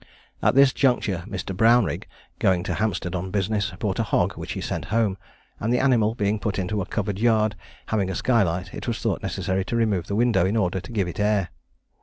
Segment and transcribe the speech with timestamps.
[0.41, 1.55] At this juncture Mr.
[1.55, 2.07] Brownrigg,
[2.39, 5.15] going to Hampstead on business, bought a hog, which he sent home;
[5.59, 9.21] and the animal being put into a covered yard, having a skylight, it was thought
[9.21, 11.49] necessary to remove the window, in order to give to it air.